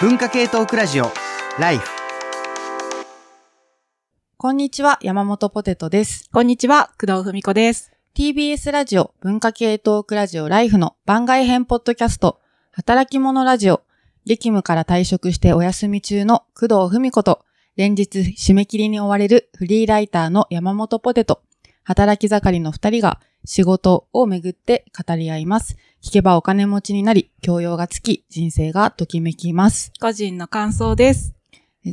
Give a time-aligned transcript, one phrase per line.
[0.00, 1.12] 文化系トークラジオ
[1.58, 1.88] ライフ
[4.36, 6.28] こんにちは、山本ポテトです。
[6.32, 7.92] こんにちは、工藤文子です。
[8.16, 12.40] TBS ラジオ文化系トークラジオライフの番外編ポッドキャスト、
[12.72, 13.82] 働き者ラジオ、
[14.26, 17.44] 激務から退職してお休み中の工藤文子と、
[17.76, 21.40] 連日締め切りに追われるフリーライターの山本ポテト、
[21.84, 25.76] 働き盛りの二人が仕事をめぐって語り合います。
[26.02, 29.92] 聞けばお金持ちになり、教養がつき、人生がときめきます。
[30.00, 31.34] 個人の感想です。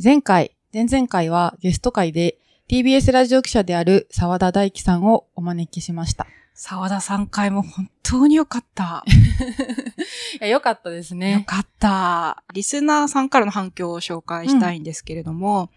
[0.02, 2.38] 前回、前々回はゲスト会で
[2.70, 6.26] TBS ラジオ記者である沢田大樹さんをお招きしました。
[6.54, 9.04] 沢田さん回も本当に良かった。
[9.08, 11.44] いや、よかったです良ね。
[11.46, 12.42] かった。
[12.54, 15.70] リスナーさんからの反響を紹介したいんですけれども、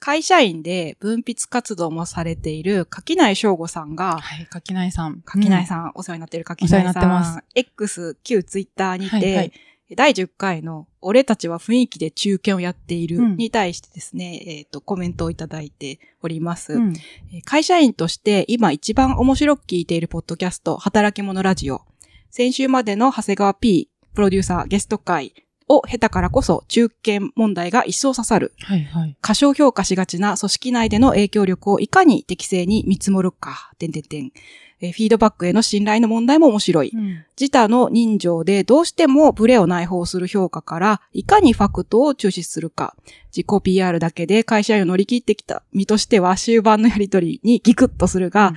[0.00, 5.22] 会社員で分泌活動もされている柿内翔吾さんが、はい、柿内さん。
[5.24, 5.66] 柿内ん。
[5.66, 6.80] さん、お世話になっている柿内さん。
[6.80, 7.44] お世話になってます。
[7.54, 9.52] X、旧ツイッターにて、はいはい
[9.96, 16.74] 第10回の俺たちは雰囲気で中堅をやっているうんに対してですね、えっ、と、コメントをいただいております。
[16.74, 16.92] うん
[17.32, 21.80] えー会社員として今一番面白く聞いているポッドキャスト、働き者ラジオ。
[22.30, 25.32] 先週までの長谷川 P、プロデューサー、ゲスト会
[25.68, 28.52] を経たからこそ中堅問題が一層刺さる。
[28.60, 29.16] はいはい。
[29.20, 34.32] 過小評価しがちな組織内での影響力をいかに適正に見積もるか、点々点。
[34.80, 36.92] えーフィードバックへの信頼の問題も面白い。
[36.94, 42.96] うん自他の人情でどうしてもブレを内包する評価から、いかにファクトを抽出するか。
[43.36, 48.54] 自己 PR だけで会社員を乗り切ってきた身としては終盤のやりとりにギクッとするが、うん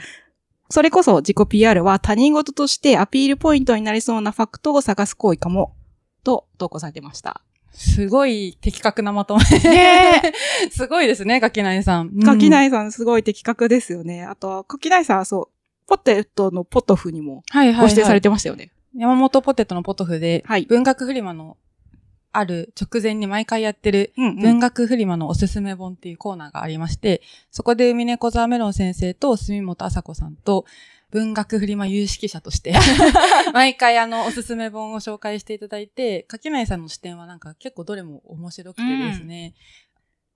[0.72, 5.76] それこそ自己 PR は他人事としてアピールポイントになりそうなファクトを探す行為かも、
[6.24, 7.42] と投稿されてました。
[7.74, 9.44] すごい的確なまとめ。
[9.60, 10.34] ね
[10.72, 12.20] すごいですね、柿内さん。
[12.20, 12.50] 柿い。
[12.50, 14.24] 内さんすごい的確ですよね。
[14.24, 17.82] あとは、柿内さんはそう、ポテトのポトフにもはいはい、はい。
[17.84, 18.72] ご指定されてましたよね。
[18.96, 21.58] 山本ポテトのポトフで、はい文学フリマの
[22.34, 24.36] ある直前に毎回やってるうん、うん。
[24.38, 30.66] 文学フリマのおすすめ本っていうコーナーがありまして、そこで海猫沢メロン先生と住本麻子さんと
[31.12, 32.74] 文学フリマ有識者として、
[33.54, 39.54] 毎回あのおすすめ本を紹介していただいて、柿内さんの視点はなんか結構どれも面白くてですね、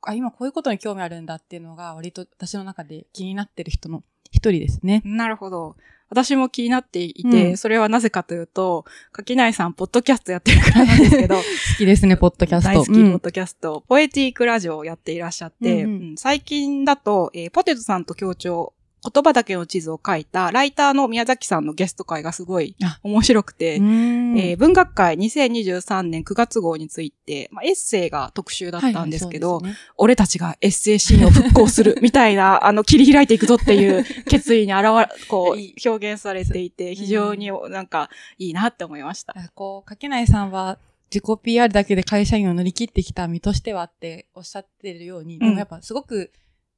[0.02, 5.02] あ、今こういうことに興味あるんだっていうのが割と私の中で気になってる人の一人ですね。
[5.06, 5.75] なるほど。
[6.09, 7.58] 私も気になっていて、うん。
[7.58, 11.41] それはなぜかというと、柿内さん、ポッドキャストやってるからなんですけど、 好
[11.80, 12.69] きですね、ポッドキャスト。
[12.69, 13.16] 大好き、ポうん。
[13.16, 16.09] ッドキャスト、ポエティークラジオをやっていらっしゃって、うんうん。
[16.09, 16.18] うん。
[16.18, 18.74] 最近だと、えーポテトさんと協調、
[19.14, 23.00] 言葉だけの地図を書いた、ライターの宮崎さんのゲスト会がすごいあ。
[23.04, 29.76] 面白くて、えー文学会2023年9月号について、まあ、エッセイが特集だったんですけど、はいね。
[29.98, 39.34] 俺たちがエッセイシーンを復興する みたいな、あの、切り開いていくぞっていう決意に現れ、 こういい、表現されていて、非常になんかいいなって思いました。
[39.38, 40.80] あこう、柿内さんは
[41.14, 46.32] 自己 PR だけで会社員を乗り切ってきた身としてはっておっしゃってるように、でもやっぱすごく、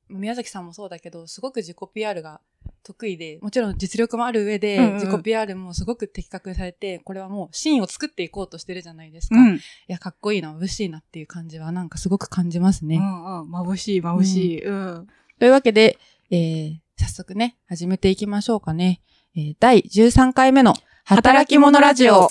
[0.10, 2.42] 宮崎さんもそうだけど、すごく自己 PR が
[2.84, 9.36] 得意で、もちろん実力もある上で、うんうん自己 PR もすごく的確にされて、これはもうシーンを作っていこうとしてるじゃないですか。
[9.36, 9.60] いうん。
[9.88, 12.98] や、かっこいいな、眩しいなっていう感じはなんかすごく感じますね。
[12.98, 13.52] うんうん。
[13.52, 14.64] 眩しい、眩しい。
[14.64, 15.08] うん。
[15.40, 15.98] というわけで、
[16.32, 19.02] えー、早速ね、始めていきましょうかね。
[19.36, 22.30] えー、第13回目の働き者ラジオ。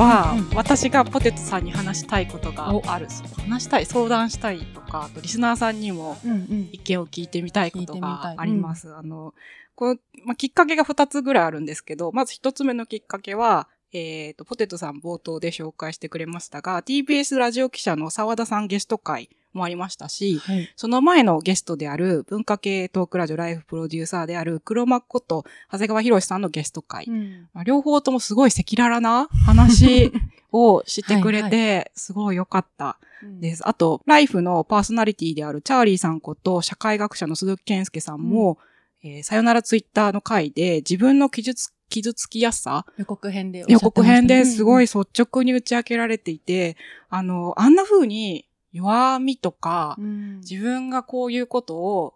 [0.00, 3.06] はうんうん私がポテトさんに話したいことがある。
[3.38, 6.68] 話したい、相談したいとか、あとリスナーさんにもうんうん。
[6.72, 8.94] 意見を聞いてみたいことがあります。
[8.94, 9.34] あの、
[9.74, 20.72] この、まあ、きっかけが2つぐらいあるんですけど、まず1つ目のきっかけは、えっ、と、ポテトさん冒頭で紹介してくれましたが、TBS ラジオ記者の沢田さんゲスト会もありましたし、はい。
[20.76, 27.04] その前のゲストである文化系トークラジオライフプロデューサーである黒幕こと長谷川博さんのゲスト会。
[27.08, 30.12] うんまあ両方ともすごい赤裸々な話
[30.52, 32.98] をしてくれはいて、すごい良かった
[33.40, 33.66] です。
[33.68, 38.58] あと、ライフのパーソナリティであるチャーリーさんこと社会学者の鈴木健介さんも、
[39.02, 46.76] えーさよならツイッターの回で自分の傷つ傷つきやすさ予告編でね、予告編ですごいうん率直に打ち明けられていて、
[47.08, 52.14] あの、あんな風に弱みとか、うん、自分がこういうことを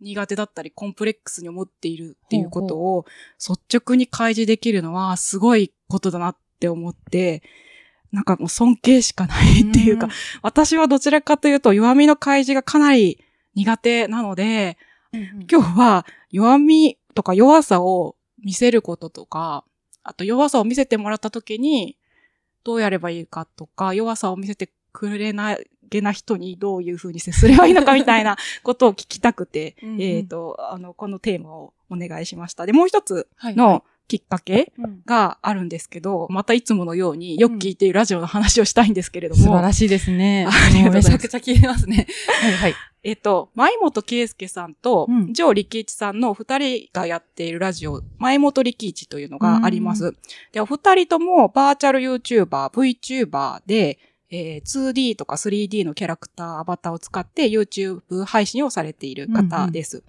[0.00, 3.04] 苦手だったりコンプレックスに思っているっていうことを
[3.38, 7.42] 率直に開示できるのはすごいことだなって思って、
[8.12, 10.08] なんかもう尊敬しかないっていうか、
[10.42, 13.24] 私はどちらかというと弱みの開示がかなり
[13.54, 14.78] 苦手なので、
[15.12, 15.46] うんうん。
[15.50, 19.64] 今日は弱みとか弱さを見せることとか、
[20.02, 21.98] あと弱さを見せてもらった時に
[22.64, 32.66] どうやればいいかとか、弱さを見せてくれないげな人にどういうふうに接すればいいのかみたいな ことを聞きたくて、うんうんえっ、と、あの、このテーマをお願いしました。
[32.66, 40.46] で、もう一つはいのきっかけうんがあるんですけど、またいつものようによく聞いているラジオの話をしたいんですけれども、素晴らしいですね。
[40.50, 42.06] ありがとうございますもめちゃくちゃ聞いてますね。
[42.40, 42.74] はいはい。
[43.04, 50.16] えっと、前本圭介さんとうん、ジョー力一さんの二人がやっているラジオ、前本力一というのがあります。
[50.52, 53.98] で、お二人ともバーチャル YouTuber、VTuber で、
[54.30, 60.02] えー 2D とか 3D のキャラクター、アバターを使って YouTube 配信をされている方です。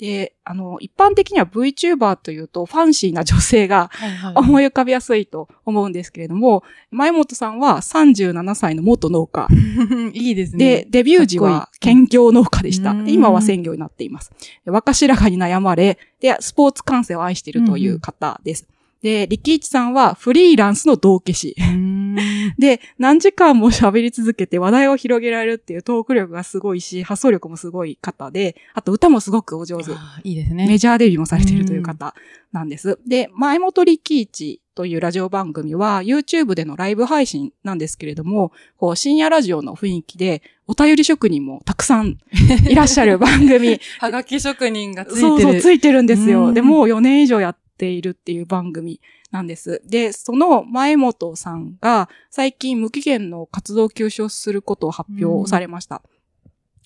[0.00, 3.90] で、あの、一般的には VTuber というとファンシーな女性が。
[4.34, 9.46] 思い浮かびやすいと思うんですけれども、前本さんは37歳の元農家。
[10.14, 10.58] いいですね。
[10.58, 12.92] で、デビュー時は兼業農家でした。
[12.92, 14.32] うんで今は専業になっています。
[14.64, 18.66] で若白髪に悩まれ、で、スポーツ観戦を愛しているという方です。
[19.02, 21.56] で、力一さんはフリーランスの道化師。
[22.58, 29.92] で、何時間も喋り続けて話題を広げられるっていうトーク力がすごいし、発想力もすごい方で、あと歌もすごくお上手。
[30.24, 30.66] いいですね。
[30.66, 32.14] メジャーデビューもされているという方
[32.52, 32.98] なんです。
[33.06, 42.18] で、前本力一というラジオ番組は YouTube でのライブ配信なんですけれども、こう深夜ラジオの雰囲気でお便り職人もたくさん
[42.68, 43.78] いらっしゃる番組。
[43.98, 45.28] はがき職人がついてる。
[45.28, 46.48] そうそう、ついてるんですよ。
[46.48, 49.00] うんで、もう4年以上やっているっていう番組
[49.30, 49.82] なんです。
[49.86, 56.02] で、その前本さんが最近無期限の活動休止をすることを発表されました。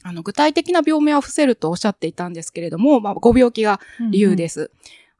[0.02, 3.80] あの、具体的な病名は伏せるとおっしゃっていたんですけれども、まあ、ご病気が
[4.10, 4.70] 理由です。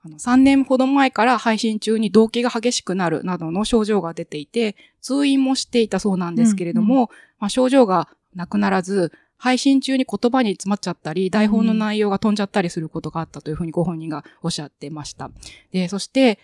[0.05, 15.31] あの3年ほど前から配信中に動悸が激しくなるなどの症状が出ていて、通院もしていたそうなんですけれども、まあ、症状がなくならず、配信中に言葉に詰まっちゃったり、台本の内容が飛んじゃったりすることがあったというふうにご本人がおっしゃってました。
[15.73, 16.39] で、そして、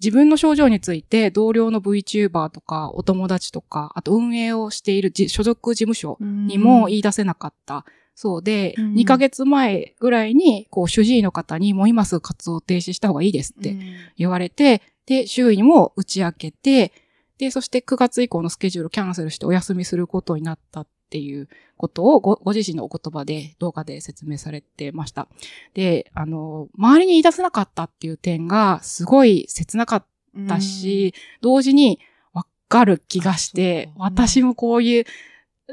[0.00, 7.84] 自分の症状について同僚の VTuber とかお友達とか、あと運営をしているじ所属事務所うんにも言い出せなかった。
[8.14, 13.76] そうで、うん2ヶ月前ぐらいに、こう、主治医の方にもう今すぐ活動を停止した方がいいですって
[14.16, 16.92] 言われて、で、周囲にも打ち明けて、
[17.38, 25.28] で、そして9月以降のスケジュールをキャンセルしてお休みすることになったっていうことをごご自身のお言葉で動画で説明されてました。
[25.72, 30.06] で、あの、周りに言い出せなかったっていう点がすごい切なかっ
[30.48, 32.00] たし、同時に
[32.32, 35.04] わかる気がして、私もこういう、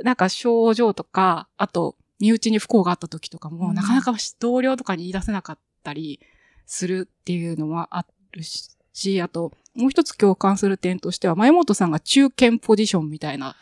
[0.03, 3.73] なんか症状とか、あと、身内に不幸があった時とかも、うん。
[3.73, 6.19] なかなか同僚とかに言い出せなかったり
[6.67, 13.55] するっていうのはあるし、あと、もう一つ共感する点としては、前本さんが中堅ポジションみたいな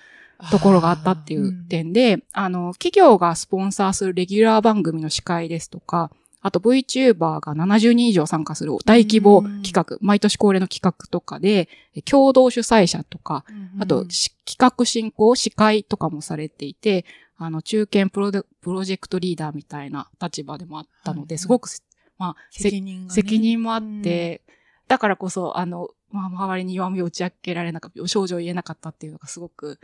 [0.51, 11.68] ところがあったっていう点で、あの、企業がスポンサーするレギュラー番組の司会ですとか、あと VTuber が70人以上参加する大規模企画、毎年恒例の企画とかで、
[12.06, 13.44] 共同主催者とか、
[13.80, 17.06] あと、し企画進行、司会とかもされていて、
[17.38, 21.38] あの、中堅プロデプロジェクトリーダーみたいな立場でもあったので、はいはい。
[21.39, 21.69] すごく、
[22.18, 23.13] まあ、せ責任がね。
[23.13, 24.42] 責任もあって、
[24.88, 29.80] だからこそ、あの、まあ、周りに弱みを打ち明けられなかった、症状を言えなかったっていうのがすごく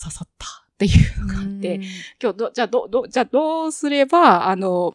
[0.00, 0.88] 刺さったってい
[1.18, 1.80] うのがあって、
[2.22, 4.94] 今日ど、じゃあど、ど、じゃあどうすれば、あの、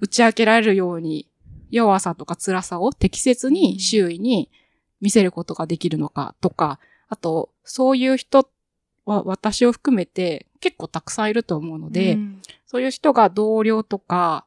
[0.00, 1.26] 打ち明けられるように、
[1.70, 4.50] 弱さとか辛さを適切に周囲に
[5.00, 8.48] 見せることができるのかとか、あと、そういう人
[9.04, 12.42] は私を含めて結構たくさんいると思うので、うん。
[12.66, 14.46] そういう人が同僚とか、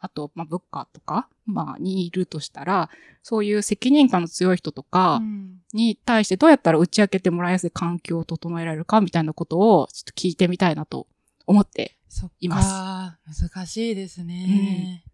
[0.00, 2.90] あと、まあ、部下とか、まあ、にいるとしたら、
[3.22, 11.06] そういう責任感の強い人とかうんに対してどうやったら打ち明けてもらいやすい環境を整えられるかみたいなことをちょっと聞いてみたいなと
[11.46, 11.96] 思って
[12.40, 15.04] います難しいですね。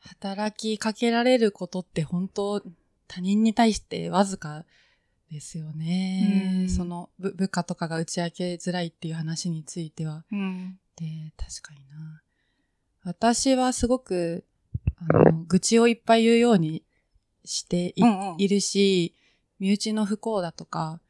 [0.00, 2.62] 働きかけられることって本当
[3.08, 4.64] 他人に対してわずか
[5.30, 6.60] ですよね。
[6.62, 10.24] うんその部部下とかが打ち明けづらいっていう話については。
[10.30, 10.78] うん。
[10.96, 12.22] で、確かにな。
[13.06, 14.44] 私はすごく、
[14.98, 16.82] あの、愚痴をいっぱい言うように
[17.44, 19.14] してい,、うんうんいるし、
[19.60, 21.00] 身内の不幸だとか、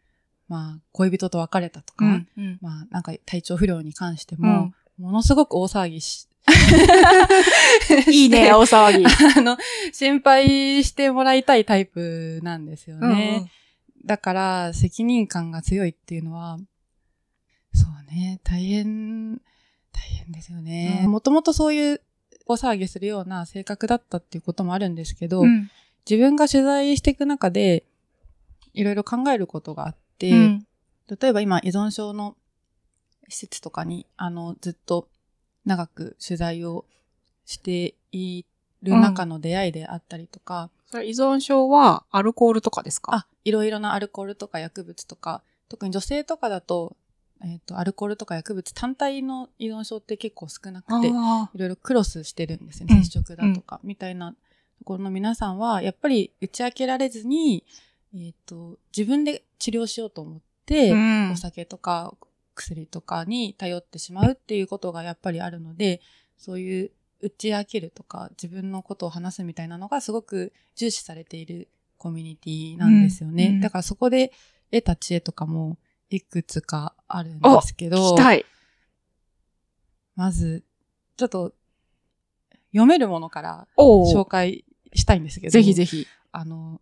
[0.46, 2.28] まあ、恋人と別れたとか、うん。
[2.36, 2.58] うん。
[2.60, 6.28] まあ、なんか体調不良に関してうもん、ものすごく大騒ぎし、
[8.12, 9.04] いいね、 大騒ぎ。
[9.38, 9.56] あの、
[9.90, 13.50] 心配してもらいたいタイプなんですよね。
[14.04, 16.58] だから、責任感が強いっていうのは、
[17.72, 19.40] そうね、大変、
[19.96, 21.02] 大変ですよね。
[21.04, 22.00] うんもともとそういう
[22.46, 25.70] 大騒ぎするような性格だったっていうこともあるんですけど、うん。
[26.08, 27.84] 自分が取材していく中で、
[28.74, 30.66] いろいろ考えることがあって、うん。
[31.08, 32.36] 例えば今依存症の
[33.28, 35.08] 施設とかに、あの、ずっと
[35.64, 36.84] 長く取材を
[37.46, 38.44] してい
[38.82, 43.12] る中の出会いであったりとか、それ依存症はアルコールとかですか？
[43.12, 46.96] あ、いろいろなアルコールとか薬物とか、特に女性とかだと、
[47.44, 52.96] えっ、と、アルコールとか薬物単体の依存症って結構少なくて、あいろいろクロスしてるんですよね。
[52.96, 53.04] うん。
[53.04, 54.36] 接触だとか、みたいなと
[54.84, 57.64] ころの皆さんは、やっぱり打ち明けられずに、
[58.14, 61.30] えっ、と、自分で治療しようと思って、うん。
[61.32, 62.14] お酒とか
[62.54, 66.00] 薬とかに頼ってしまうっていうことがやっぱりあるので、
[66.38, 66.90] そういう
[67.20, 73.46] 打ち明けるとか自分のことを話すみたいなのがすごく重視されているコミュニティなんですよね。
[73.46, 73.54] うん。
[73.54, 73.60] うん。
[73.60, 74.32] だからそこで
[74.70, 75.78] 得た知恵とかも
[76.10, 78.44] いくつかあるんですけ聞どき、たい。
[80.14, 80.64] まず、
[81.16, 81.52] ちょっと
[82.72, 86.06] 読めるものからお紹介したいんですけど、ぜひぜひ。
[86.32, 86.80] あの、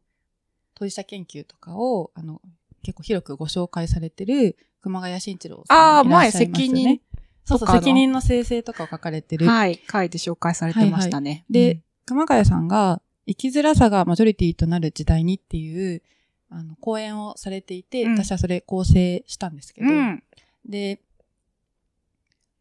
[0.75, 2.40] 当事者研究とかを、あの、
[2.83, 6.73] 結構広くご紹介されてる熊谷慎一郎さんあーいらっしゃいますよね。
[6.73, 7.00] 前責任
[7.45, 9.47] そうそう、責任の生成とかを書かれてる。
[9.47, 9.81] はい。
[9.90, 11.45] 書いて紹介されてましたね。
[11.50, 16.02] で、熊谷さんが、生きづらさがマジョリティとなる時代にっていう、
[16.51, 20.23] あの、講演をされていて、うん私はそれ構成したんですけど、うん。
[20.67, 21.01] で、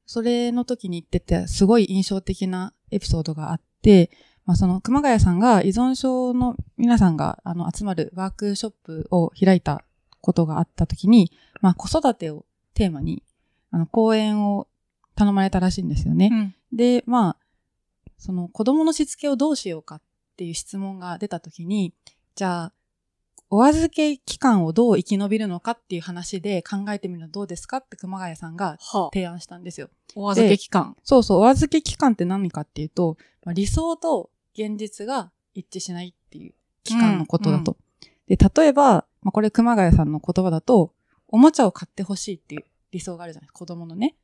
[0.05, 4.11] それの時に言ってて、すごい印象的なエピソードがあって、
[4.45, 9.85] まあ、その熊谷さんが依存症の皆さんがあの集まるワークショップを開いた
[10.19, 13.23] ことがあった時に、まあ、子育てをテーマに、
[13.71, 14.67] あの、講演を
[15.15, 16.29] 頼まれたらしいんですよね。
[16.31, 17.37] うんで、まあ、
[18.17, 20.01] その子供のしつけをどうしようかっ
[20.37, 21.93] ていう質問が出たときに、
[22.35, 22.73] じゃあ、
[23.49, 29.89] お預け期間をどう生き延びるのかっていう話で考えてみるのはどうですかって熊谷さんがはあ、提案したんですよ。
[30.15, 30.95] お預け期間。
[31.03, 37.77] そうそう、お預け期間って何かっていうと、まあ、理想と現実が一致しないっていう期間のことだと。
[38.27, 40.93] で、例えば、まあ、これ熊谷さんの言葉だと、
[41.27, 44.15] おもちゃを買ってほしいっていう理想があるじゃないですか、子供のね。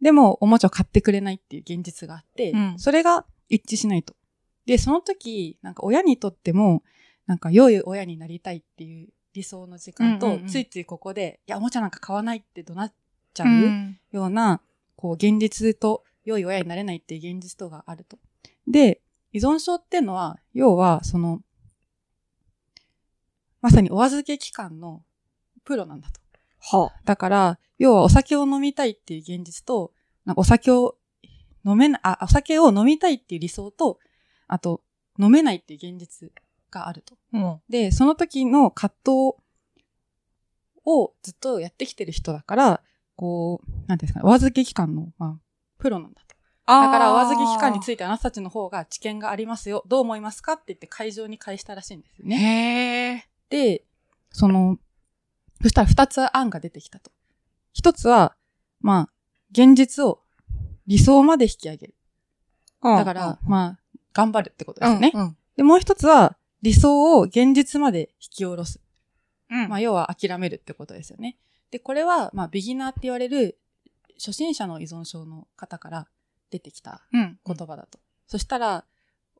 [0.00, 4.14] でも、おもちゃを買ってくれないっていう現実があって、うんそれが一致しないと。
[4.66, 6.82] で、その時、なんか親にとっても、
[7.26, 12.92] なんか良い親になりたいっていう理想の時間と、うんうんうんついついここで、いや、おもちゃなんか買わないって怒鳴っ
[13.34, 13.46] ちゃう。
[13.46, 14.60] うんような、
[14.96, 18.18] こう、現実と良い親になれないっていう現実とがあると。
[18.66, 19.00] で、
[19.32, 21.40] 依存症っていうのは、要は、その、
[23.60, 25.02] まさにお預け期間の
[25.64, 26.20] プロなんだと。
[26.60, 29.92] はだから、要はお酒を飲みたいっていう現実と、
[30.24, 30.96] なんかお酒を
[31.64, 33.98] 飲めなあ、お酒を飲みたいっていう理想と、
[34.46, 34.82] あと、
[35.18, 36.30] 飲めないっていう現実
[36.72, 37.14] があると。
[37.34, 37.36] あ。
[37.36, 37.60] うん。
[37.68, 39.10] で、その時の葛藤
[40.84, 42.82] をずっとやってきてる人だから、
[43.14, 45.40] こう、なんていうんですかね、お預け期間の、まあ、
[45.78, 46.32] プロなんだと。
[46.66, 49.84] だから、お預け期間についいてあなたたちの方が知見がありますよ。
[49.86, 52.36] どう思いますかって言って会場に返したらしいんですよね。
[52.36, 53.28] へえ。
[53.50, 53.84] で、
[54.30, 54.78] その、
[55.60, 57.10] そしたら二つ案が出てきたと。
[57.72, 58.36] 一つは、
[58.80, 59.12] まあ、
[59.50, 60.20] 現実を
[60.86, 61.94] 理想まで引き上げる。
[62.82, 63.78] だから、まあ、
[64.12, 65.12] 頑張るってことですよね。
[65.14, 65.36] うん。
[65.56, 68.80] で、もう一つは、理想を現実まで引き下ろす。
[69.50, 69.68] うん。
[69.68, 71.36] まあ、要は諦めるってことですよね。
[71.70, 73.58] で、これは、まあ、ビギナーって言われる、
[74.14, 76.08] 初心者の依存症の方から
[76.50, 77.38] 出てきたうん。
[77.44, 77.98] 言葉だと。
[78.26, 78.84] そしたら、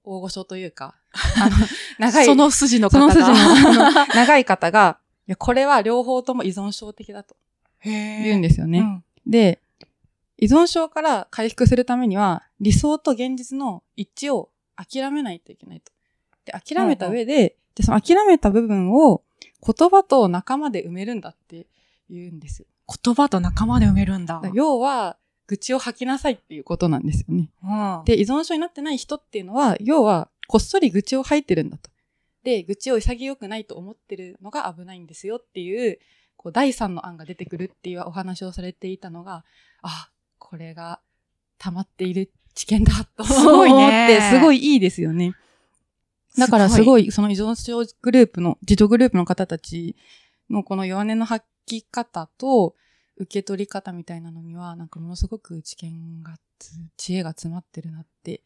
[0.04, 0.96] 大御所というか、
[1.40, 1.56] あの、
[1.98, 3.28] 長い、その筋のそ方が。
[3.28, 4.98] の筋の 長い方が、
[5.28, 7.36] いや、これは両方とも依存症的だと
[7.78, 8.22] へえ。
[8.24, 8.80] 言うんですよね。
[8.80, 9.62] うんで、
[10.36, 15.91] 依存症から回復するためには、理想と現実の一致を諦めないといけないと。
[16.44, 19.22] で、諦めた上で、で、その諦めた部分を
[19.64, 21.66] 言葉と仲間で埋めるんだって
[22.10, 22.66] 言うんですよ。
[23.04, 24.50] 言葉と仲間で埋めるんだだ。
[24.52, 27.50] 要は、愚痴を吐きなさいっていうことなんですよね。
[27.62, 28.04] うん。
[28.04, 31.90] で、依存症になってない人っていうのは、要は、こっそり愚痴を吐いてるんだと。
[32.42, 35.98] で、愚痴を潔くないと思ってるのが危ないんですよっていう、
[36.36, 39.44] こう、第三の案が出てくるっていうお話をされていたのが、
[39.82, 41.00] あ、これが
[41.58, 45.34] 溜まっている知見だとすごいね思って、すごいいいですよね。
[46.38, 49.96] だからすごい、その依存症グループの、自助グループの方たち
[50.50, 52.74] のこの弱音の吐き方と、
[53.16, 58.42] 受け取り方みたいなのには、なんかものすごく知見がつ、知恵が詰まってるなって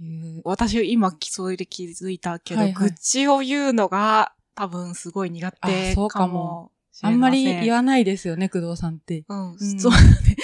[0.00, 0.42] いう。
[0.44, 6.70] 私今それで気づいたけど、はいはい愚痴を言うのが多分すごい苦手あそうかも。
[7.02, 9.24] あんまり言わないですよね、工藤さんって。
[9.28, 9.58] うん、うん。
[9.80, 9.92] そう。
[9.92, 10.36] だね。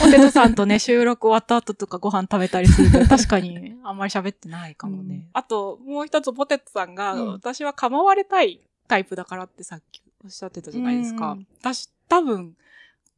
[0.00, 5.14] ポテトさんとね、 収録終わった後とかご飯食べたりすると、確かにあんまり喋ってないかもね。
[5.14, 5.26] うん。
[5.32, 7.32] あと、もう一つポテトさんが、うん。
[7.32, 11.32] 私は構われたいタイプだからってさっきおっしゃってたじゃないですか。
[11.32, 11.46] うん。
[11.60, 12.54] 私、多分、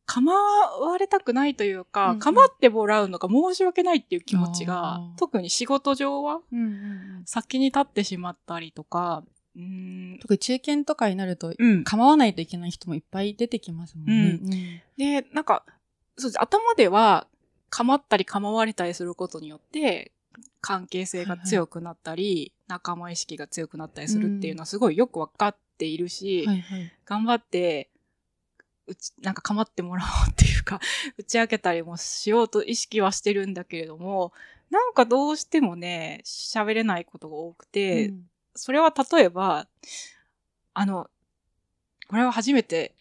[0.06, 2.18] 構われたくないというか、うんうん。
[2.18, 6.40] 構ってもらうのが申し訳ないっていう気持ちが特に仕事上は
[7.24, 9.22] 先に立ってしまったりとか、
[9.56, 11.84] うーん、特に中堅とかになると、うん。
[11.84, 14.82] 構わないといけない人もいっぱい出てきますもんね。
[14.96, 15.64] で、なんか、
[16.16, 17.26] そうです頭では、
[17.68, 20.12] 構ったり構われたりすることによって、
[20.60, 26.92] 関係性が強くなったり、仲間意識が強くなったりするっていうのはすごいよくわかっているし、はいはい。
[27.06, 27.90] 頑張って、
[28.86, 30.80] うち、なんか構ってもらおうっていうか、
[31.16, 34.32] 打ち明けたりもしようと意識はしてるんだけれども、
[34.68, 39.66] なんかどうしてもね、喋れないことが多くて、うんそれは例えば、
[40.74, 41.08] あの、
[42.08, 42.94] これは初めて、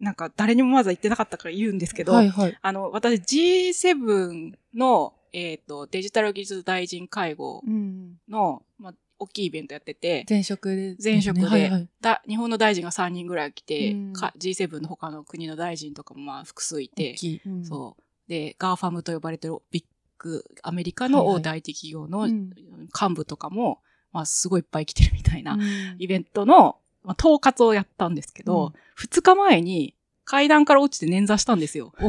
[0.00, 2.58] なんか誰にもまだ言ってなかったから言うんですけど、はいはい。
[2.60, 8.14] あの、私 G7 の、えっ、と、デジタル技術大臣会合うん。
[8.28, 11.88] の、まあ、大きいイベントやってて、前職で、前職で、はいはい。
[12.00, 17.40] だ日本の大臣が3人ぐらい来て、うんか G7 の他の国の大臣とかもまあ複数いてい。
[17.46, 18.30] うんそう。
[18.30, 19.84] で、 GAFAM と呼ばれてるビッ
[20.18, 22.50] グ、アメリカの大手 IT 企業のうん
[22.94, 23.80] 幹部とかも、
[24.16, 25.62] まあすごいいっぱい来てるみたいなうん
[25.98, 29.94] イベントの、まあ、統括をやったんですけど、二日前に
[30.24, 31.92] 階段から落ちて捻挫したんですよ。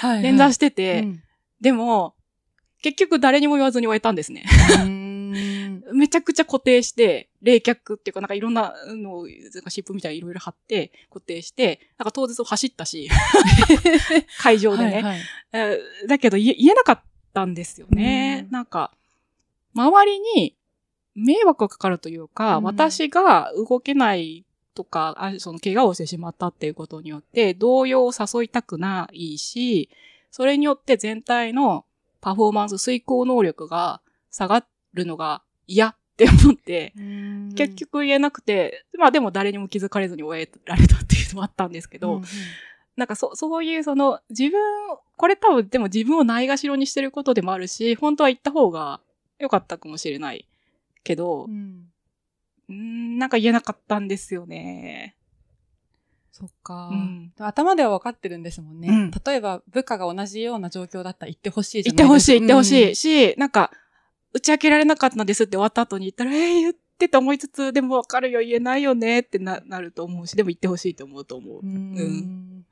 [0.00, 1.22] 捻挫してて、うん
[1.58, 2.14] でも、
[2.82, 4.44] 結局誰にも言わずに終えたんですね。
[4.82, 5.16] うん
[5.94, 13.08] めちゃくちゃ固定して、冷却っていうか、なんかいろんなのを、なんか湿布みたいにいろいろ貼って、固定して、なんか当日走ったし、
[14.38, 14.92] 会場でね。
[14.94, 15.20] はいはい
[15.52, 17.00] えーだけど言え言えなかっ
[17.32, 18.42] たんですよね。
[18.46, 18.92] うんなんか、
[19.76, 20.56] 周りに
[21.14, 22.64] 迷惑がかかるというか、うん。
[22.64, 29.88] 私が動けないとか、あその怪我をしてしまったっていうことによって、動揺を誘いたくないし、
[30.30, 31.84] それによって全体の
[32.20, 37.52] パフォーマンス、遂行能力が下がるのが嫌って思って、うん。
[37.54, 42.24] 結局言えなくて、まあでも誰にも気づかれずに終えられたっていうのもあったんですけど、うん
[42.96, 44.58] なんかそ、そういうその自分、
[45.16, 49.00] これ多分でも自分をないがしろにしてることでもあるし、本当は言った方が
[49.38, 50.46] 良かったかもしれない
[51.04, 51.86] けどう、ん。
[52.72, 55.16] ん、なんか言えなかったんですよね。
[56.32, 57.32] そっか、うん。
[57.38, 58.88] 頭では分かってるんですもんね。
[58.88, 59.10] うん。
[59.10, 62.90] 例えば部下が同じような状況だったら言ってほしいじゃ言ってほしい、言ってほしい。
[62.90, 62.96] い。
[62.96, 63.70] し、なんか、
[64.34, 71.60] 打ち明けられなかったんですって終わった後に言ったら、えー、言ってと思いつつ、でも分かるよ、言えないよねってななると思うし、でも言ってほしいと思うと思う。
[71.62, 72.66] うんうん。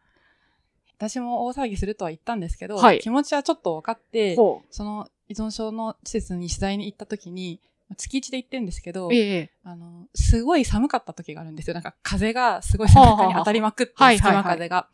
[0.98, 2.98] 私も大騒ぎするとは言ったんですけど、はい。
[3.00, 7.60] 気持ちはちょっと分かって、ほその依存症の施設に取材に行った時に、
[7.96, 11.74] 月1で行ってるんですけどう。、ええあの、すごい寒かった時があるんですよ。
[11.74, 14.88] なんか風がすごい背中に当たりまくって、はい隙間風が。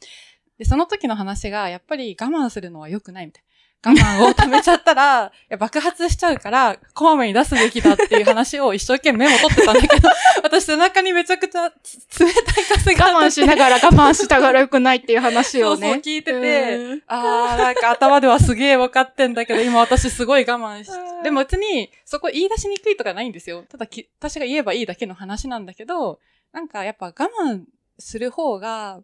[0.59, 3.50] で、その時の話が、やっぱり我慢するのは良くないみたいな。
[3.83, 10.09] 我慢を止めちゃったら、 いや爆発しちゃうから、こまめに出すべきだっていう話を一生懸命メモ取ってたんだけど、
[10.45, 15.81] 私背中にめちゃくちゃつ冷たい風が我慢しながら我慢したがら良くないっていう話をね。
[15.81, 23.64] そうそう聞いててうんあー、なんか頭ではすげえ分かってんだけど、今私すごい我慢しうんでも別に、そこ言い出しにくいとかないんですよ。
[23.69, 26.19] ただき、私が言えばいいだけの話なんだけど、
[26.53, 27.62] なんかやっぱ我慢
[27.99, 29.01] する方が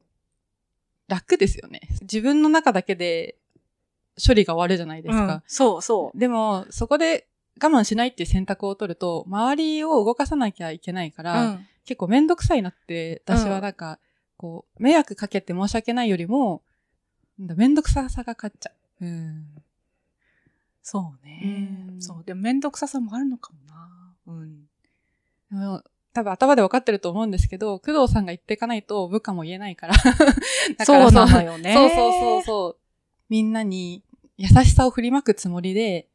[1.08, 1.80] 楽ですよね。
[2.02, 3.36] 自分の中だけで
[4.24, 5.42] 処理が終わるじゃないですうんか。
[5.46, 6.18] そうそう。
[6.18, 7.26] でも、そこで
[7.62, 14.00] 我慢しないっていう選択を取ると、周りを動かさなきゃいけないから、うん結構めんどくさいなって、私はなんか、
[14.36, 16.62] こう、迷惑かけて申し訳ないよりも、
[17.38, 19.06] めんどくささが勝っちゃう。
[19.06, 19.46] うん。
[20.82, 21.96] そうねう。
[21.98, 22.24] んそう。
[22.24, 24.14] でもめんどくささもあるのかもな。
[24.26, 24.68] うん。
[25.50, 29.94] でも多分頭で分かってると思うんですけど、工藤さんが言っていかないと部下も言えないから。
[29.94, 30.22] だか
[30.78, 31.74] らそうなのよね。
[31.76, 32.76] そうそうそうそう。
[33.28, 34.02] みんなに
[34.36, 36.06] 優しさを振りまくつもりで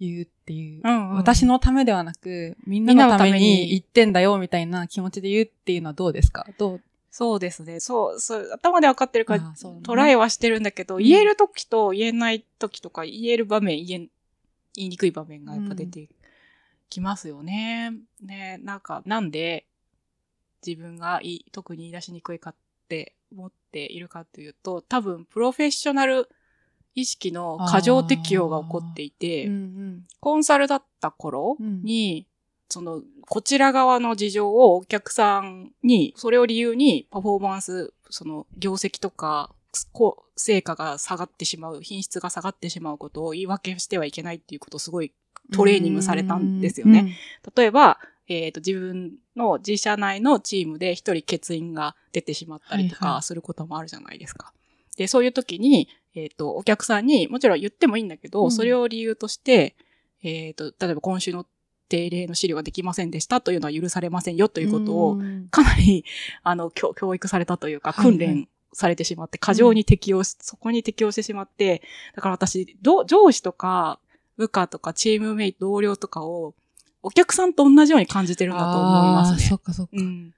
[0.00, 0.82] 言うっていう。
[0.84, 6.46] うんうん私のためではなく、みんなのために言ってんだよみたいな気持ちで言うっていうのはどうですか？
[6.58, 6.80] どう？
[7.10, 7.80] そうですね。
[7.80, 11.02] そう、そう、頭で分かってるから、トライはしてるんだけど、うん。
[11.02, 14.08] 言える時と言えない時とか、言える場面、言え、
[14.76, 16.08] 言いにくい場面がやっぱ出て
[16.90, 17.92] きますよね。
[18.22, 19.66] ね、なんか、なんで
[20.64, 22.54] 自分がい特に言い出しにくいかっ
[22.88, 26.28] て思っているかというと、多分、プロフェッショナル
[26.94, 32.26] 意識の過剰適用が起こっていて、んコンサルだった頃うんに、
[32.68, 39.54] その、こちら側の事情をお客さんに、それを理由にパフォーマンス、その、業績とか、
[40.36, 45.12] 成果が下がってしまう、品質が下がってしまうことを言い訳してはいけないっていうことをすごい
[45.52, 47.16] トレーニングされたんですよね。。
[47.56, 47.98] 例えば、
[48.28, 54.52] えっ、と、自分の自社内のチームで一人欠員が出てしまったりとはいはいかすることもあるじゃないですか。
[54.96, 55.88] で、そういう時に、
[56.22, 59.76] えっ、と、お客さんにもちろん言ってもいいんだけど、うんそれを理由として、
[60.22, 61.46] えっ、と、例えば今週の
[61.88, 66.04] 定例の資料ができませんでしたというのは許されませんよとということを、んかなり、
[66.42, 71.82] あの、教教育されたというか、訓練されてしまって、過剰に適用し、そこに適用してしまって、
[72.14, 74.00] だから私、ど上司とか、
[74.36, 76.54] 部下とか、チームメイト、同僚とかを、
[77.02, 79.56] お客さんと同じように感じてるんだと思いますあーそね。
[79.56, 79.92] っかそっか。
[79.94, 80.34] うん。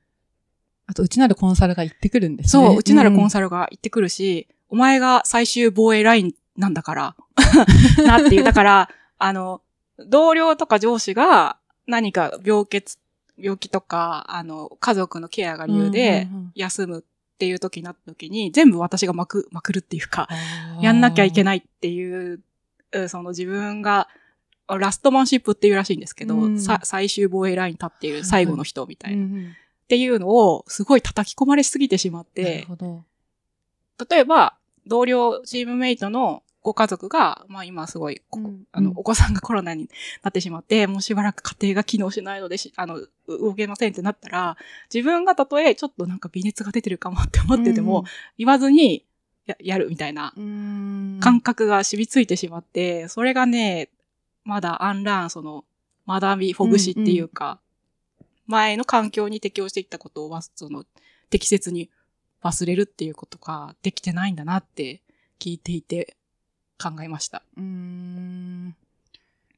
[0.87, 2.51] あと、うちなるコンサルが言ってくるんですね。
[2.51, 7.17] そう、うちならコンササルが言ってくるし、お前が最終防衛ラインなんだから、
[8.05, 8.45] なっていう。
[8.45, 9.63] だから、あの、
[9.99, 12.97] 同僚とか上司が何か病欠、
[13.37, 17.03] 病気とか、あの、家族のケアが理由で休むっ
[17.41, 20.29] っていう時になった時に、全部私がまく、まくるっていうか、
[20.83, 21.45] やんなきゃいけい。
[21.45, 22.43] ないっていう、
[22.93, 24.09] うんその自分が、
[24.69, 29.25] ラストマンシップっていうらしいんですけど、うんさ最終防衛ラインに立っている最後の人みたいな。
[29.25, 29.57] っうんうん
[29.89, 32.65] ていうのを、すごい叩き込まれすぎてしまって。
[34.09, 34.55] 例えば、
[34.87, 38.97] 同僚、チームメイトのご家族が、まあ今すごい、こうんあの、うん。
[38.99, 39.89] お子さんがコロナに
[40.23, 44.57] なってしまって、もうしばらく家庭が機能しないのでし、あの、う動けませんってなったら、
[44.93, 48.05] 自分がたとえちょっとなんか微熱が出てるかもって思ってても、
[48.37, 49.05] 言わずに
[49.47, 53.89] や、やるみたいなうんうん、感覚が染みついてしまって、それがね、
[54.45, 55.65] まだアンラーン、その、
[56.07, 57.61] 学び、ほぐしっていうか、
[58.47, 60.85] 前の環境に適応してきたことをその、
[61.31, 61.89] 適切に
[62.43, 65.03] 忘れるっていうことができてないんだなって
[65.39, 66.17] 聞いていて
[66.83, 67.43] 考えました。
[67.57, 68.77] うーん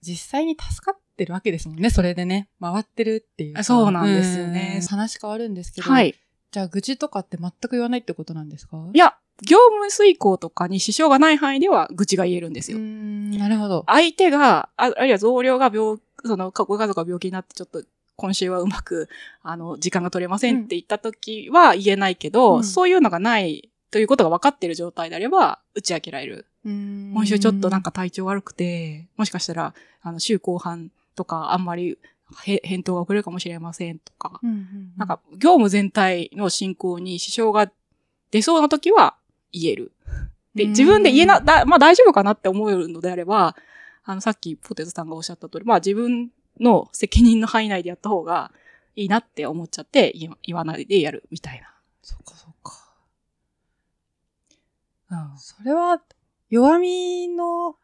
[0.01, 2.49] 実際に助かってるわけですもんね、それでね。
[2.61, 3.63] 回ってるっていうか。
[3.63, 5.89] そうなんですよねうん話変わるんですけど。
[5.89, 6.17] はい。
[6.51, 8.77] じゃあ、愚痴とかって全く言わないってことなんですか？
[8.93, 9.17] いや、
[9.49, 12.79] 業務遂行とかに支障がない範囲では愚痴が言えるんですよ。
[12.79, 13.85] ん、なるほど。
[13.87, 17.85] 相手が、ああるいは同僚が病、その、ご家族が病気になってちょっと、
[18.23, 19.09] 今週はうまく、
[19.43, 22.65] あの、時間が取れませんって言った時は言えないけど、うん。
[22.65, 26.47] そういうのがないということが分かっている状態であれば、打ち明けられる。
[26.65, 31.99] 今今週ちょっとなんか、体調悪くて、もしかしたら、あの、週後半とかあんまり
[32.45, 34.93] へ返答が遅れるかもしれませんとか、うんうんうん。
[34.97, 37.73] なんか、業務全体の進行に支障が
[38.31, 39.17] 出そうな時は
[39.51, 39.91] 言える。
[40.55, 43.57] で、自分で言えな、だ、まあ大丈夫かなって思うのであれば、
[44.05, 48.53] あの、さっきポテトさんがおっしゃった通り、まあ自分の責任の範囲内でやった方が
[48.97, 51.63] いいなって思っちゃって、言わ言わないでやるみたい
[52.03, 52.73] そっかそっか。
[55.09, 55.31] な。
[55.33, 55.39] うん。
[55.39, 56.01] それは、
[56.51, 57.77] 弱みの、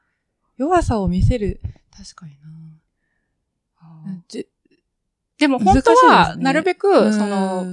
[0.56, 1.60] 弱さを見せる。
[1.96, 2.48] 確かにな。
[4.28, 4.46] じ
[5.38, 7.64] でも本当は、なるべく、うんその、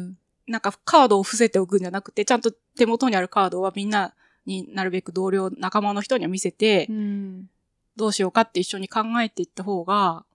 [0.47, 4.13] なんかカードを伏せておくんじゃなくて、ちゃんと手元にあるカードはみんな
[4.45, 7.49] になるべく同僚、仲間の人には見せて、うん
[7.97, 10.25] どうしようかって一緒に考えていった方が、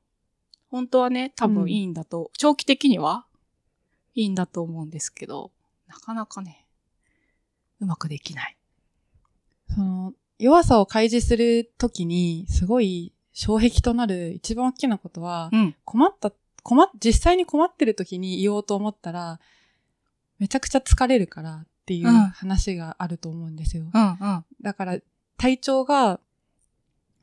[0.71, 3.27] 本当はね、多分いいんだと、長期的には
[4.15, 5.51] いいんだと思うんですけど、
[5.89, 6.67] なかなかね、
[7.81, 8.57] うまくできない。
[9.75, 15.75] その、弱さを開示するときに、すごい障壁となる一番大きなことは、うん。
[15.85, 19.41] 困った、困っ、実際に困ってるときに言おうと思ったら、
[20.39, 23.91] めちゃくちゃ疲れるからっていううん話があると思うんですよ。
[23.93, 24.45] うん、うん。
[24.63, 24.99] だから、
[25.37, 26.21] 体調が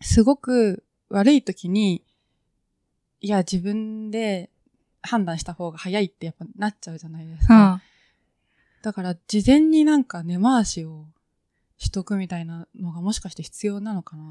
[0.02, 2.04] すごく悪いときに、
[3.28, 4.50] いや、自分で
[5.02, 7.74] 判断した方が早いってやっぱなっちゃうじゃないですうか。
[7.74, 7.82] ん。
[8.82, 11.04] だから、事前になんか根回しを
[11.78, 14.24] しとくみたいなのがもしかして必要なのかな。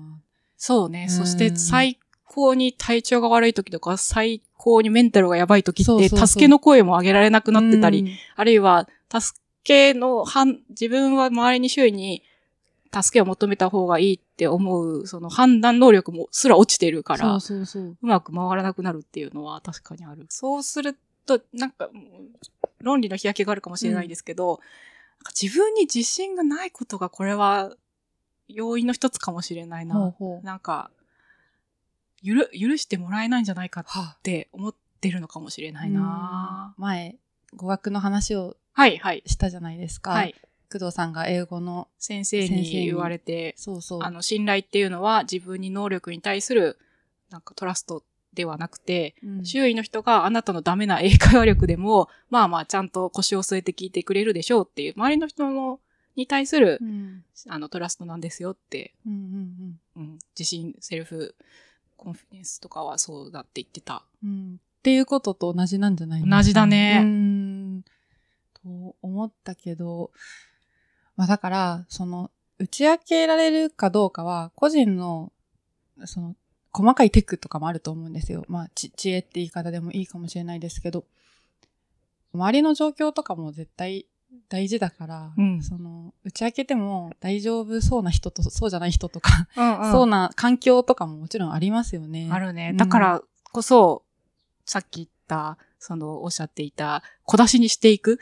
[0.57, 1.09] そうね。
[1.11, 12.23] うんそして最高に体調が悪い時とか、最高にメンタルがやばい時って、助けの声も上げられなくなってたり、うんあるいは、助けの、はん、自分は周りに周囲に
[13.03, 17.83] 助けを求めた方がいいって思う、その判断能力もすら落ちてるから、そうそうそう。
[17.91, 20.27] うまく回らなくなるっていうのは確かにある。
[20.29, 21.91] そうすると、なんか、
[22.81, 24.59] 論理の日焼けがあるかもしれないですけど、なん
[25.25, 27.73] か自分に自信がないことがこれは
[28.49, 29.95] 要因の一つかもしれないな。
[29.95, 30.91] ほうほうなんか、
[32.23, 33.85] ゆる、許してもらえないんじゃないかっ
[34.23, 36.75] て思ってるのかもしれないな。
[36.77, 37.17] うん前、
[37.55, 39.23] 語学の話をはい、はい。
[39.27, 40.11] したじゃないですか。
[40.11, 40.35] はい。
[40.71, 44.03] 工藤さんが英語の、先生に言われて、そうそう。
[44.03, 46.79] あの、信頼っていうのは自分に能力に対する、
[47.31, 48.03] なんかトラスト
[48.35, 49.45] ではなくて、うん。
[49.45, 55.81] 周囲の人があなたのダメな英会話力でも、まあまあちゃんと腰を据えて聞いてくれるでしょうっていう、周りの人の、
[56.17, 57.25] に対するう、ん。
[57.49, 61.35] あの、トラストなんですよって、うんうんうん、自信、セルフ、
[61.97, 64.05] コンフィデンスとかはそうだって言ってた。
[64.23, 64.31] うん。
[64.31, 67.01] うんっていうことと同じなんじゃないですか同じだね。
[67.03, 67.83] うん。
[68.63, 70.13] と思ったけど、
[71.17, 75.33] まあだから、その、打ち明けられるかどうかは、個人の、
[76.05, 76.37] その、
[76.73, 78.45] 細かいテクとかもあると思うんですよ。
[78.49, 81.05] まあ、ち知恵って言い方でもいいかもしれないですけど、
[82.35, 84.07] 周りの状況とかも絶対
[84.49, 92.29] 大事だから、うんその、打ち明けても大丈夫そうな人とそうじゃない人とか、うんそうな環境とかももちろんありますよね。
[92.31, 92.71] あるね。
[92.73, 94.03] うんだからこそ、
[94.65, 98.19] さっき言った、その、おっしゃっていた、小出しにしていく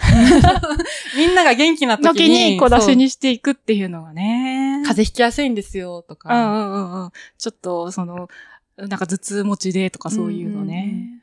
[1.17, 4.83] みんなが元気な時時に、に小出しにしていくっていうのがね。
[4.85, 6.35] 風邪ひきやすいんですよ、とうんか。
[6.35, 7.11] うんうんうん。
[7.39, 8.29] ちょっと、その、
[8.77, 11.23] なんか頭痛持ちでとかそういうのね。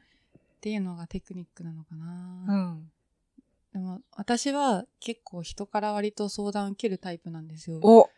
[0.57, 2.55] っていうのがテクニックなのかうな。
[2.55, 2.91] ん。
[3.73, 7.79] でも、私は結構人から割と相談受けるタイプなんですよ。
[7.81, 8.09] お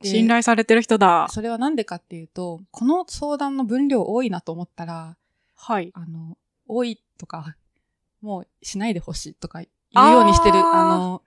[0.00, 1.28] で信頼されてる人だ。
[1.30, 5.16] それはなんでかっていうと、この相談の分量多いなと思ったら、
[5.56, 5.90] はい。
[5.94, 7.56] あの、多いとか、
[8.20, 10.58] もうしないでほしいとか言うようにしてる。
[10.58, 11.22] あの、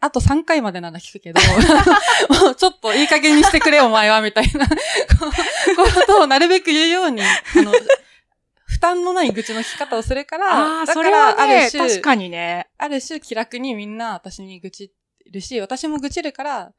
[0.00, 1.40] あと3回までなら聞くけど、
[2.44, 4.74] もうちょっといい加減にしてくれお前は、みたいなこ
[6.06, 7.72] とをなるべく言うように、あの、
[8.66, 12.68] 負担のない愚痴の聞き方をするから、だかそれはら、あね、る種、確かにね。
[12.76, 14.92] ある種気楽にみんな私に愚痴
[15.32, 16.72] るし、私も愚痴るから、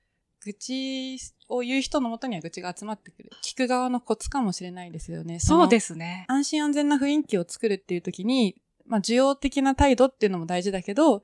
[0.45, 1.17] 愚痴
[1.49, 3.31] を言う人のもとには愚痴が集まってくる。
[3.43, 5.39] 聞く側のコツかもしれないですよね。
[5.39, 5.69] そうす。
[5.69, 6.25] ですね。
[6.27, 11.23] 安心安全な雰囲気を作るっていう時に、まあ、需要的な態度っていうのも大事だけど、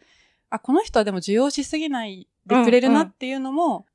[0.49, 3.85] あ、この人はでも受容しすぎないでくれるなっていうのも、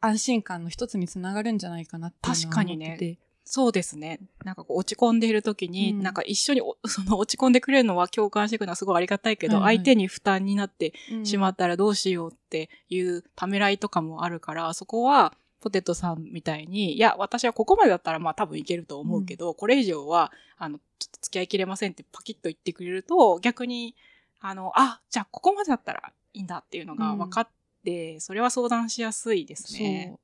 [0.00, 2.78] 安心感の一つにつながるんじゃないかなっていうのは思ってて。
[2.78, 3.18] 確かにね
[3.50, 4.20] そうですね。
[4.44, 23.94] なんかこう落ち込んでいる時に、うんなんか一緒にお その落ち込んでくれるのは共感してくるのはすごいありがたいけど、はいはい相手に負担になってうんしまったらどうしようっていうためらいとかもあるから、そこはポテトさんみたいに、いや、私はここまでだったらまあ多分いけると思うけど、これ以上は、あの、ちょっと付き合いきれませんってパキッと言ってくれると、逆に、
[24.40, 27.48] あの、あ、じゃあここまでだったらいいんだっていうのが分かっ
[27.82, 30.18] て、それは相談しやすいですね。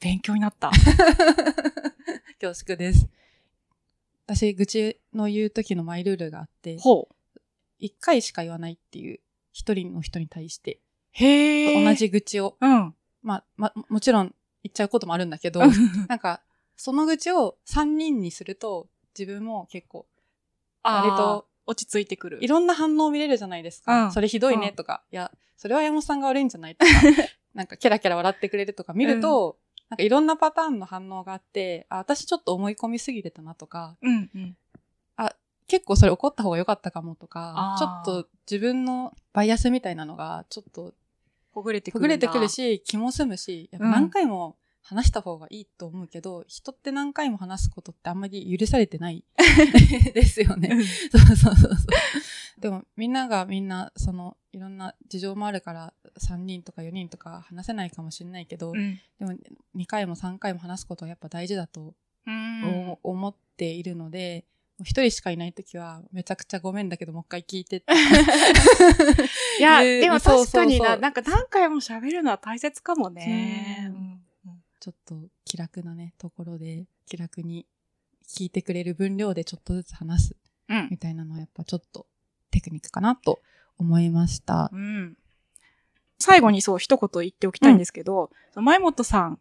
[0.00, 0.70] 勉強になった。
[2.46, 3.08] 恐縮です。
[4.26, 7.40] 私、愚痴の言う時のマイルールがあって、ほう。
[7.78, 9.18] 一回しか言わないっていう、
[9.52, 10.80] 一人の人に対して、
[11.10, 11.84] へえ。
[11.84, 11.94] 同。
[11.94, 12.94] じ愚痴を、うん。
[13.22, 15.70] まあ、ま、もちろん言っちゃうこともあるんだけど、うん
[16.08, 16.42] なんか、
[16.76, 20.06] その愚痴を三人にすると、自分も結構、
[20.84, 22.38] 割と落ち着いてくる。
[22.40, 24.04] いろんな反応を見れるじゃないですか。
[24.04, 26.92] うんそれひどいねとか、いや、それは山本さんが悪いんじゃないとか、
[27.54, 34.56] なんかキャラキャラ笑ってくれるとか見ると、なんかいろんなパターンの反応があって、あ、私ちょっと思い込みすぎてたなとか、うんうん。
[35.68, 40.94] 結構それ怒った方が良かったかもとかあ、ちょーっと自分のバイアスみたいなのがちょっと
[41.50, 41.98] ほぐれてくる。
[41.98, 49.24] ほぐれてくるし、気も済むし、やっぱうん何回も話した方がいいと思うけど、人って何回も話すことってあんまり許されてない
[50.14, 50.68] ですよね。
[50.70, 52.60] うんそうそうそうそう。
[52.60, 58.98] でもみんながみんな、その、いろんな事情もあるから、3人とか4人とか話せないかもしれないけど、うん。
[59.18, 59.32] でも
[59.76, 61.94] 2回も3回も話すことはやっぱ大事だと
[63.02, 64.44] 思っているので、
[64.78, 67.82] もう一人しかいないときは、めちゃくちゃごめんだけど、もう一回聞いて。
[69.58, 73.90] いや、でも確かにな、なんか何回も喋るのは大切かもね。
[74.80, 77.66] ちょっと気楽なね、ところで、気楽に
[78.28, 80.36] 聞いてくれる分量でちょっとずつ話す
[80.68, 80.88] うん。
[80.90, 82.06] みたいなのはやっぱちょっと
[82.50, 83.40] テクニックかなと
[83.78, 84.70] 思いました。
[84.72, 85.16] うん。
[86.18, 89.38] 最後にそう一言言っておきたいんですけど、その前本さん、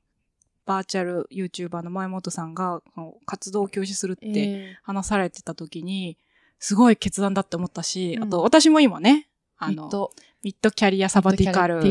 [0.65, 2.81] バーチャル YouTuber の前本さんが
[3.25, 6.17] 活動を休止するってえ話されてた時に、
[6.59, 10.11] すごい決断だって思ったし、うんあと私も今ね、ー、あの、ミッド
[10.43, 11.81] ミッドキャリアサバティカル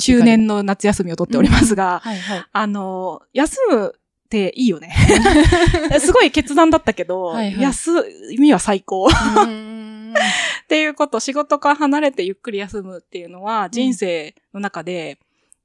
[0.00, 2.44] 中年の夏休みを取っておりますが、 はいはい。
[2.52, 4.94] あの、休むっていいよね。
[5.98, 7.90] すごい決断だったけど、はいはい休
[8.38, 9.08] みは最高。
[10.66, 15.20] っていうこと、仕事から離れてゆっくり休むっていうのは、人生の中で、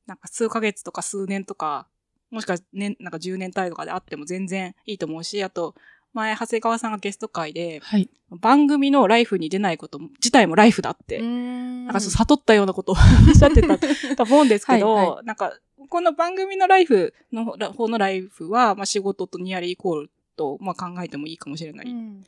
[0.05, 1.87] なんか数ヶ月とか数年とか、
[2.29, 5.73] もしくは年、なんか10年単位とかであっても全然いいと思うし、あと、
[6.13, 8.11] 前、長谷川さんがゲスト会で、はい。
[8.29, 12.95] 番組のライフに出ないこと自体もライフだって、ななんかそう悟ったようなことを
[13.27, 13.79] おっしゃってた
[14.15, 15.57] と思うんですけど、はいはなんか、
[15.89, 22.23] この番組のライフの方のライフは、まあ仕事とニアリーイコールと、まあ考えてもいいかもしれないうん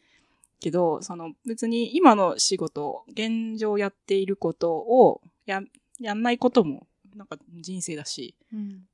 [0.63, 5.61] けど、その別に今の仕事、現状やっていることをや、
[5.99, 8.87] やんないことも、なんか人生だし、うん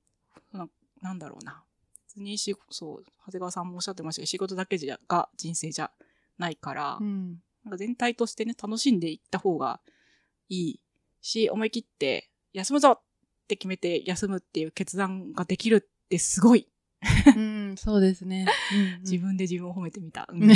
[1.01, 1.63] なんだろうな。
[2.07, 5.91] 別にし、そう、長谷川さんもおっしゃってましたけど、仕事だけじゃ、が人生じゃ
[6.37, 9.79] ないから、うんなんか全体としてね、楽しんでいった方が
[10.49, 10.79] いい
[11.21, 13.01] し、思い切って、休むぞっ
[13.47, 16.67] て決めて休むっていう決断ができるってすごい。
[17.35, 18.45] うん、そうですね。
[18.73, 20.27] うんうん自分で自分を褒めてみた。
[20.31, 20.53] うんね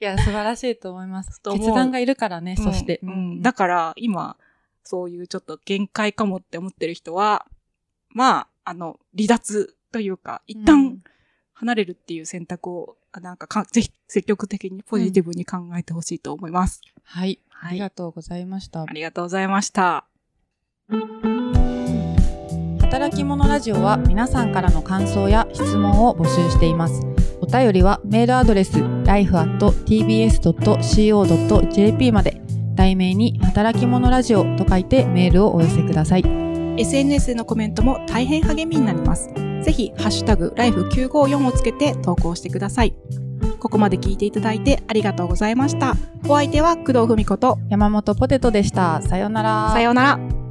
[0.00, 1.40] いや、素晴らしいと思います。
[1.42, 3.00] 決断がいるからね、そして。
[3.02, 4.36] うんうんだから、今、
[4.84, 7.46] そういうちょっと限界かもって思ってる人は、
[8.10, 11.02] まあ、あの、離脱というか、一旦
[11.54, 16.80] 離れるっていう選択を、あなんかか、ぜひ積極的にポジティブに考えてほしいと思います。
[17.04, 17.40] はい。
[17.48, 18.86] はいありがとうございましたあ。
[18.86, 20.06] りがとうございました。
[22.90, 27.06] 働き者ラジオは皆さんからの感想や質問を募集しています。
[27.40, 29.70] お便りはメールアドレス life.tbs.co.jp
[32.10, 32.42] まで
[32.74, 36.24] 題名に働き者ラジオと書いてメールをお寄せください。
[36.78, 39.28] SNS でのコメントも大変励みになります。
[39.62, 42.96] ぜひ、ハッシュタグ、ライフ954をつけて投稿してください。
[43.60, 45.94] ここまで聞いていただいてありがとうございました。
[46.26, 49.00] お相手は工藤文子と、山本ポテトでした。
[49.00, 49.70] さようなら。
[49.70, 50.49] さようなら。